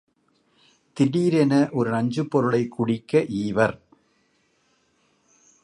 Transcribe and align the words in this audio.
திடீரென 0.93 1.69
ஒரு 1.71 1.89
நஞ்சுப் 1.89 2.31
பொருளைக் 2.31 2.71
குடிக்க் 2.71 3.25
ஈவர். 3.29 3.79